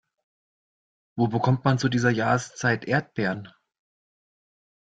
Wo 1.15 1.27
bekommt 1.27 1.63
man 1.63 1.77
zu 1.77 1.87
dieser 1.87 2.09
Jahreszeit 2.09 2.85
Erdbeeren? 2.85 3.53